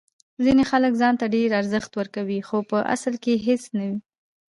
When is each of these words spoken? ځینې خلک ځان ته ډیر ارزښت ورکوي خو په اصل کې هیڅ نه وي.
ځینې 0.43 0.63
خلک 0.71 0.93
ځان 1.01 1.13
ته 1.21 1.25
ډیر 1.35 1.49
ارزښت 1.59 1.91
ورکوي 1.95 2.39
خو 2.47 2.57
په 2.69 2.77
اصل 2.95 3.13
کې 3.23 3.33
هیڅ 3.47 3.63
نه 3.77 3.83
وي. 3.89 3.99